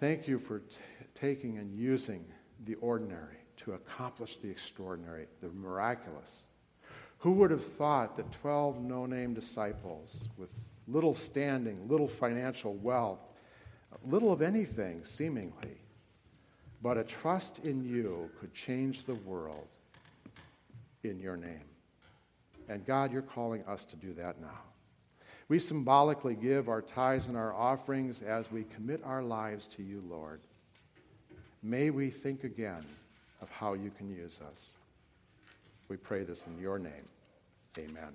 Thank 0.00 0.26
you 0.26 0.38
for 0.38 0.60
t- 0.60 0.76
taking 1.14 1.58
and 1.58 1.74
using 1.74 2.24
the 2.64 2.74
ordinary 2.76 3.36
to 3.58 3.74
accomplish 3.74 4.38
the 4.38 4.48
extraordinary, 4.48 5.26
the 5.42 5.50
miraculous. 5.50 6.46
Who 7.18 7.32
would 7.32 7.50
have 7.50 7.64
thought 7.64 8.16
that 8.16 8.32
12 8.32 8.80
no 8.80 9.04
name 9.04 9.34
disciples 9.34 10.30
with 10.38 10.48
little 10.88 11.12
standing, 11.12 11.86
little 11.86 12.08
financial 12.08 12.74
wealth, 12.76 13.28
little 14.02 14.32
of 14.32 14.40
anything 14.40 15.04
seemingly, 15.04 15.76
but 16.80 16.96
a 16.96 17.04
trust 17.04 17.58
in 17.58 17.84
you 17.84 18.30
could 18.40 18.54
change 18.54 19.04
the 19.04 19.16
world 19.16 19.68
in 21.04 21.20
your 21.20 21.36
name? 21.36 21.64
And 22.70 22.86
God, 22.86 23.12
you're 23.12 23.20
calling 23.20 23.62
us 23.66 23.84
to 23.84 23.96
do 23.96 24.14
that 24.14 24.40
now. 24.40 24.60
We 25.50 25.58
symbolically 25.58 26.36
give 26.36 26.68
our 26.68 26.80
tithes 26.80 27.26
and 27.26 27.36
our 27.36 27.52
offerings 27.52 28.22
as 28.22 28.52
we 28.52 28.62
commit 28.72 29.02
our 29.04 29.20
lives 29.20 29.66
to 29.66 29.82
you, 29.82 30.00
Lord. 30.08 30.38
May 31.60 31.90
we 31.90 32.08
think 32.08 32.44
again 32.44 32.84
of 33.42 33.50
how 33.50 33.72
you 33.72 33.90
can 33.90 34.08
use 34.08 34.40
us. 34.48 34.74
We 35.88 35.96
pray 35.96 36.22
this 36.22 36.46
in 36.46 36.56
your 36.60 36.78
name. 36.78 37.08
Amen. 37.76 38.14